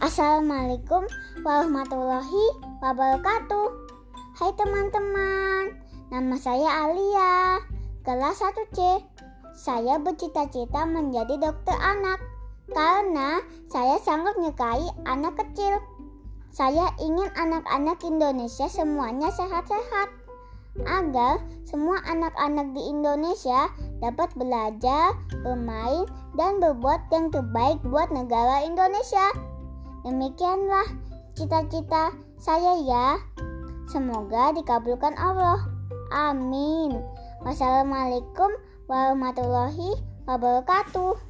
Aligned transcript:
Assalamualaikum 0.00 1.04
warahmatullahi 1.44 2.46
wabarakatuh. 2.80 3.68
Hai 4.32 4.48
teman-teman, 4.56 5.76
nama 6.08 6.40
saya 6.40 6.88
Alia, 6.88 7.60
kelas 8.00 8.40
1C. 8.40 9.04
Saya 9.52 10.00
bercita-cita 10.00 10.88
menjadi 10.88 11.36
dokter 11.36 11.76
anak 11.76 12.16
karena 12.72 13.44
saya 13.68 14.00
sangat 14.00 14.40
menyukai 14.40 14.88
anak 15.04 15.36
kecil. 15.36 15.76
Saya 16.48 16.88
ingin 16.96 17.28
anak-anak 17.36 18.00
Indonesia 18.00 18.72
semuanya 18.72 19.28
sehat-sehat 19.36 20.08
agar 20.88 21.44
semua 21.68 22.00
anak-anak 22.08 22.72
di 22.72 22.88
Indonesia 22.88 23.68
dapat 24.00 24.32
belajar, 24.32 25.12
bermain, 25.44 26.08
dan 26.40 26.56
berbuat 26.56 27.04
yang 27.12 27.28
terbaik 27.28 27.76
buat 27.84 28.08
negara 28.08 28.64
Indonesia. 28.64 29.49
Demikianlah 30.02 30.88
cita-cita 31.36 32.14
saya 32.40 32.80
ya. 32.82 33.06
Semoga 33.90 34.54
dikabulkan 34.56 35.14
Allah. 35.20 35.66
Amin. 36.10 36.98
Wassalamualaikum 37.46 38.50
warahmatullahi 38.90 39.96
wabarakatuh. 40.26 41.29